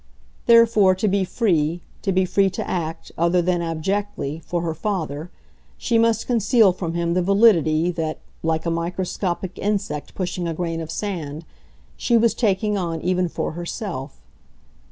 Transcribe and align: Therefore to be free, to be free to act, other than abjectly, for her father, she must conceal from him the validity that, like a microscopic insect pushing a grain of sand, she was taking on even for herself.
Therefore 0.47 0.95
to 0.95 1.07
be 1.07 1.23
free, 1.23 1.83
to 2.01 2.11
be 2.11 2.25
free 2.25 2.49
to 2.49 2.67
act, 2.67 3.11
other 3.19 3.39
than 3.39 3.61
abjectly, 3.61 4.41
for 4.43 4.61
her 4.61 4.73
father, 4.73 5.29
she 5.77 5.99
must 5.99 6.25
conceal 6.25 6.73
from 6.73 6.95
him 6.95 7.13
the 7.13 7.21
validity 7.21 7.91
that, 7.91 8.17
like 8.41 8.65
a 8.65 8.71
microscopic 8.71 9.59
insect 9.59 10.15
pushing 10.15 10.47
a 10.47 10.55
grain 10.55 10.81
of 10.81 10.89
sand, 10.89 11.45
she 11.97 12.17
was 12.17 12.33
taking 12.33 12.79
on 12.79 12.99
even 13.01 13.29
for 13.29 13.51
herself. 13.51 14.19